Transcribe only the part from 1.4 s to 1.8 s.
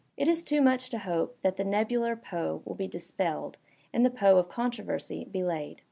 that the